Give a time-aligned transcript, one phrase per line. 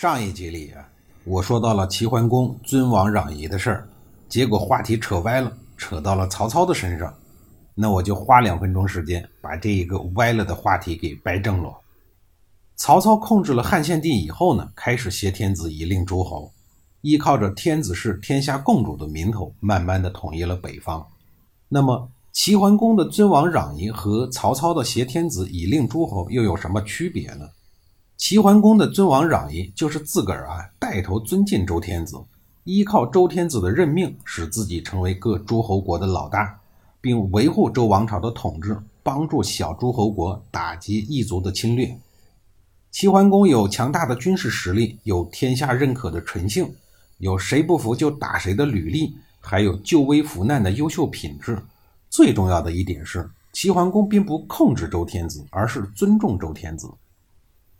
[0.00, 0.88] 上一集里啊，
[1.24, 3.88] 我说到了齐桓公尊王攘夷的事儿，
[4.28, 7.12] 结果话题扯歪了，扯到了曹操的身上。
[7.74, 11.76] 那我就花两分钟时间把这一个歪了的话题给掰正了。
[12.76, 16.52] 曹操控制了汉献帝以后呢，开始挟天子以令诸侯，
[17.00, 21.04] 依靠着天子是天下共主的名头，慢慢的统一了北方。
[21.68, 27.48] 那么齐桓公的尊王攘夷和曹操的挟天子以令诸侯又有什么区别呢？
[28.18, 32.16] 齐桓公的尊王攘夷，就是自个儿啊带头尊敬周天子，
[32.64, 36.58] 依靠周天子的任命，使自己成为各诸侯国的老大，
[37.00, 41.96] 并维护周王朝的统治，帮助小诸侯国打击异族的侵略。
[42.90, 46.68] 齐桓公有强大的军事实力，有天下认可的纯性，
[47.18, 51.56] 有谁不服就打谁的履历，还有救危扶难的优秀品质。
[52.10, 56.90] 最重要的一点是，齐桓公并不控制周天子，而是尊重周天子。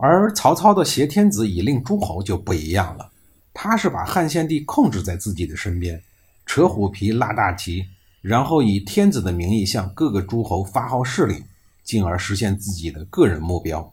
[0.01, 3.11] 而曹操的挟天子以令诸侯就不一样了，
[3.53, 6.01] 他是把汉献帝控制在自己的身边，
[6.47, 7.85] 扯虎皮拉大旗，
[8.23, 11.45] 然后以天子的名义向各个诸侯发号施令，
[11.83, 13.93] 进而实现自己的个人目标。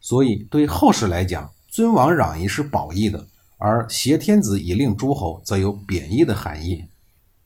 [0.00, 3.24] 所以对后世来讲，尊王攘夷是褒义的，
[3.56, 6.84] 而挟天子以令诸侯则有贬义的含义。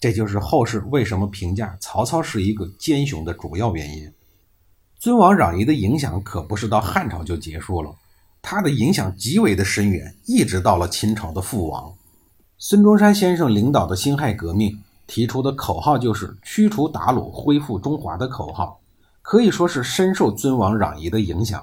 [0.01, 4.11] 这就是后世为什么评价曹操是一个奸雄的主要原因。
[4.98, 7.94] 尊王攘夷的影响可不是到汉朝就结束了，
[8.42, 11.94] 它的影响极为的深远，一直到了秦朝的覆亡。
[12.58, 18.80] 孙中山先生领导的辛亥革命提出的口号就是“驱除鞑虏，恢复中华”的口号，
[19.23, 21.62] 可以说是深受尊王攘夷的影响。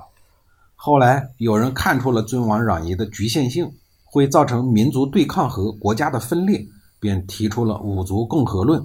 [0.76, 3.70] 后来有人看出了尊王攘夷的局限性，
[4.06, 6.66] 会造成民族对抗和国家的分裂，
[7.02, 8.82] 便提出了五族共和论。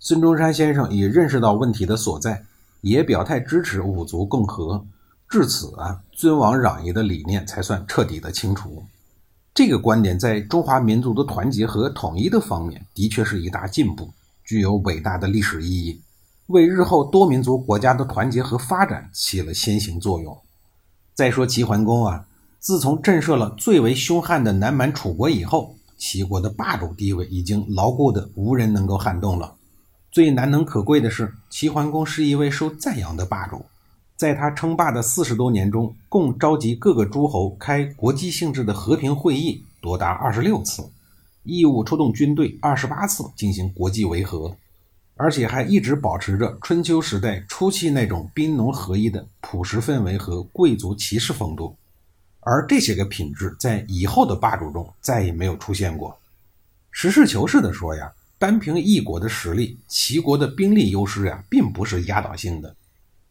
[0.00, 2.44] 孙中山先生也认识到问题的所在。
[2.86, 4.86] 也表态支持五族共和，
[5.28, 8.84] 至此啊，尊王攘夷的理念才算彻底的清除。
[9.52, 14.08] 这个观点在中华民族的团结和统一的方面，的确是一大进步，
[14.44, 16.00] 具有伟大的历史意义，
[16.46, 20.38] 为日后多民族国家的团结和发展起了先行作用。
[21.12, 22.28] 再说齐桓公啊，
[22.60, 29.54] 自从震慑了最为凶悍的南蛮楚国以后，齐国的霸主地位已经牢固的无人能够撼动了。
[30.16, 33.66] 最难能可贵的是，齐桓公是一位受赞扬的霸主。
[34.16, 40.82] 在他称霸的四十多年中，共召集各个诸侯开国际性质的和平会议多达二十六次，
[41.42, 44.56] 义务出动军队二十八次进行国际维和，
[45.16, 51.76] 而且还一直保持着春秋时代初期那种兵农合一的朴实氛围和贵族骑士风度。
[52.40, 56.16] 而这些个品质在以后的霸主中再也没有出现过。
[56.90, 58.10] 实事求是地说呀。
[58.38, 62.76] 单凭一国的实力，齐国的兵力优势呀，并不是压倒性的。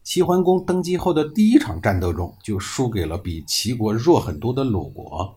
[0.02, 5.36] 齐桓公登基后的第一场战斗中，就输给了比齐国弱很多的鲁国。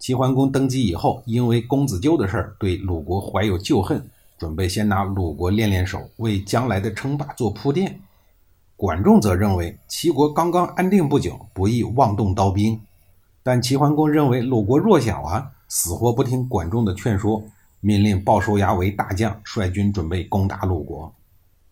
[0.00, 4.04] 齐桓公登基以后，因为公子纠的事儿，对鲁国怀有旧恨，
[4.36, 8.00] 准备先拿鲁国练练手，为将来的称霸做铺垫。
[8.74, 12.80] 管仲则认为齐国刚刚安定不久，不宜妄动刀兵。
[13.42, 17.44] 但齐桓公认为鲁国弱小啊，死活不听管仲的劝说。
[17.80, 21.12] 命令鲍叔牙为大将，率军准备攻打鲁国。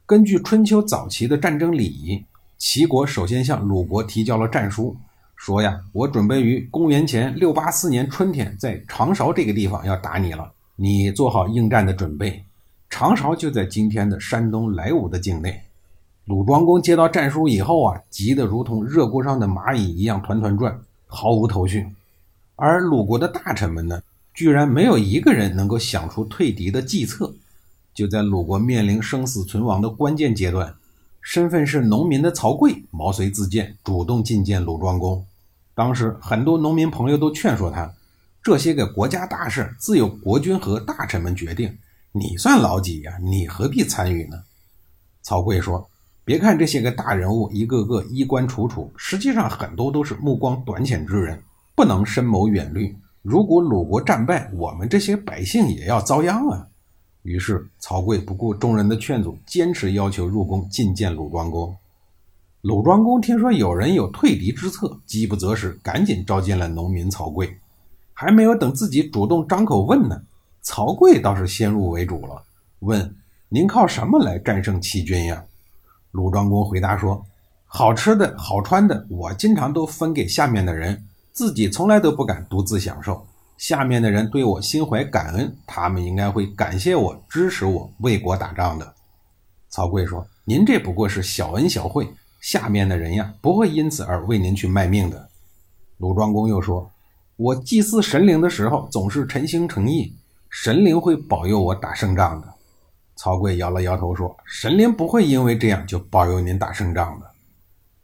[0.07, 2.25] 根据春秋早期的战争礼仪，
[2.57, 4.97] 齐国首先向鲁国提交了战书，
[5.37, 12.43] 说呀：“我准备于公元前六八四年春天在长勺这个地方要打你了，你做好应战的准备。”
[12.89, 15.63] 长勺就在今天的山东莱芜的境内。
[16.25, 21.87] 鲁庄公接到战书以后啊，急得如同热锅上的蚂蚁一样团团转，毫无头绪。
[22.57, 24.03] 而鲁国的大臣们呢？
[24.39, 27.35] 居然没有一个人能够想出退敌的计策。
[27.93, 30.73] 就在鲁国面临生死存亡的关键阶段，
[31.21, 35.27] 身份是农民的曹刿毛遂自荐，主动觐见鲁庄公。
[35.75, 37.93] 当时很多农民朋友都劝说他
[38.41, 41.77] ：“这些个国家大事自有国君和大臣们决定，
[42.13, 43.19] 你算老几呀？
[43.21, 44.41] 你何必参与呢？”
[45.23, 45.91] 曹刿说
[46.25, 51.43] ：“别看这些个大人物一个个衣冠楚楚，实际上很多都是目光短浅之人，
[51.75, 56.67] 不能深谋远虑。”如果鲁国战败，我们这些百姓也要遭殃啊！
[57.23, 61.77] 于是曹刿不顾众人的劝阻，坚持要求入宫觐见鲁庄公。
[62.63, 67.49] 鲁庄公听说有人有退敌之策，饥不择食，赶紧召见了农民曹刿。
[68.15, 70.21] 还没有等自己主动张口问呢，
[70.63, 72.43] 曹刿倒是先入为主了，
[72.81, 73.15] 问
[73.49, 75.45] ：“您靠什么来战胜齐军呀？”
[76.13, 77.25] 鲁庄公回答说
[77.67, 81.05] ：“好吃的好穿的，我经常都分给下面的人，
[81.39, 83.25] 自己从来都不敢独自享受。
[83.57, 88.95] 下面的人对我心怀感恩，他们应该会感谢我，支持我为国打仗的。”
[89.71, 95.29] 曹刿说：“您这不过是小恩小惠，下面的人呀，不会因此而为您去卖命的。”
[95.99, 96.91] 鲁庄公又说
[97.37, 100.13] ：“我祭祀神灵的时候，总是诚心诚意，
[100.51, 102.53] 神灵会保佑我打胜仗的。”
[103.15, 107.27] 曹刿摇了摇头说：“神灵不会因为这样就保佑您打胜仗的。”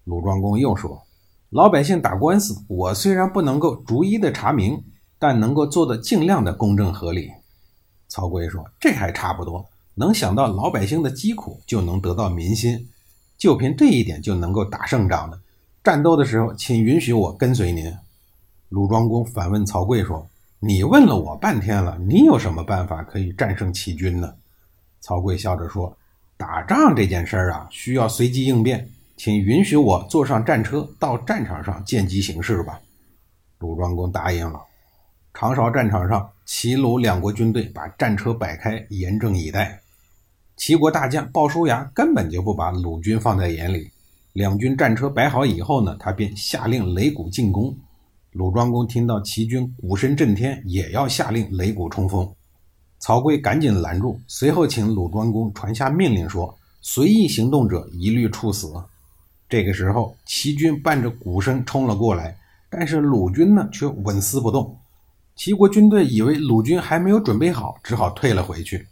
[0.04, 1.02] 鲁庄公又说
[1.54, 4.82] ：“老百姓打官司，我虽然不能够逐一的查明，
[5.20, 7.30] 但能够做的尽量的公正合理。”
[8.10, 9.64] 曹刿说：“这还差不多。”
[9.94, 12.88] 能想到老百姓的疾苦，就能得到民心，
[13.38, 15.40] 就凭这一点就能够打胜仗的。
[15.84, 17.88] 战斗的时候，请允许我跟随您。
[18.70, 20.26] 鲁庄公反问曹刿说
[20.58, 24.34] ：“你问了我半天了，你有什么办法可以战胜齐军呢？”
[25.00, 25.96] 曹刿笑着说
[26.36, 32.80] ：“打仗这件事儿啊，需要随机应变，请允许我坐上战车到战场上见机行事吧。”
[33.58, 34.60] 鲁庄公答应了。
[35.32, 39.80] 长勺战场上，齐鲁两国军队把战车摆开，严阵以待。
[40.56, 43.90] 齐国大将鲍叔牙根本就不把鲁军放在眼里。
[44.34, 47.76] 两军战车摆好以后呢，他便下令擂鼓进攻。
[48.32, 52.32] 鲁庄公听到齐军鼓声震天，也要下令擂鼓冲锋。
[53.00, 58.72] 曹刿赶紧拦住，随后请鲁庄公传下命令说：“随意行动者一律处死。”
[59.48, 62.36] 这个时候，齐军伴着鼓声冲了过来，
[62.70, 64.76] 但是鲁军呢却纹丝不动。
[65.36, 68.86] 齐国军队以为鲁军还没有准备好，只好退了回去。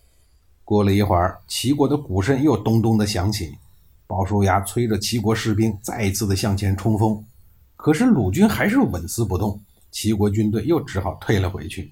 [0.65, 3.57] 过了一会儿，齐国的鼓声又咚咚地响起。
[4.07, 7.25] 鲍叔牙催着齐国士兵再一次的向前冲锋，
[7.77, 9.59] 可是鲁军还是纹丝不动。
[9.91, 11.91] 齐国军队又只好退了回去。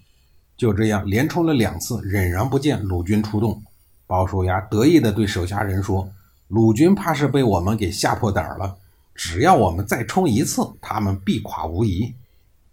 [0.57, 3.63] 就这样连冲了两次，仍然不见鲁军出动。
[4.07, 6.07] 鲍叔牙得意地对手下人说
[6.51, 8.77] ：“鲁军怕是被我们给吓破胆了。
[9.15, 12.15] 只要我们再冲一次，他们必垮无疑。”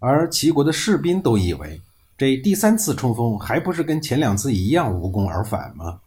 [0.00, 1.80] 而齐国的士兵都以为。
[2.16, 6.00] 这第三次冲锋还不是跟前两次一样无功而返吗？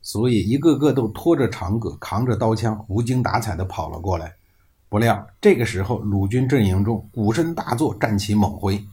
[0.00, 4.34] 所以一个个都拖着长戈，扛着刀枪，无精打采地跑了过来。
[4.88, 8.84] 不料这个时候，鲁军阵营中鼓声大作，战旗猛挥，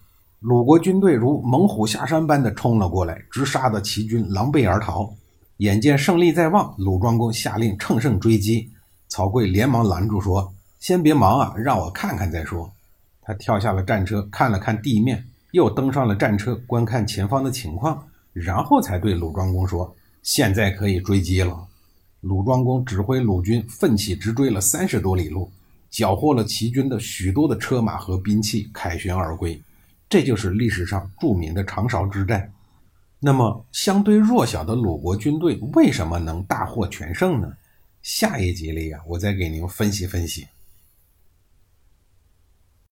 [0.42, 5.12] 鲁国军队如猛虎下山般的冲了过来，直杀得齐军狼狈而逃。
[5.60, 8.72] 眼见胜利在望，鲁庄公下令乘胜追击。
[9.10, 12.72] 曹刿连忙拦住说：“先别忙啊，让我看看再说。”
[13.22, 15.26] 他跳下了战车，看了看地面。
[15.52, 21.68] 又登上了战车，观看前方的情况，然后才对鲁庄公说：“现在可以追击了。”
[22.22, 25.52] 鲁庄公指挥鲁军奋起直追了三十多里路，
[25.90, 29.62] 缴获了齐军的许多的车马和兵器，凯旋而归。
[30.08, 32.50] 这就是历史上著名的长勺之战。
[33.22, 37.52] 那么，相对弱小的鲁国军队为什么能大获全胜呢？
[38.02, 40.48] 下一集里啊，我再给您分析分析。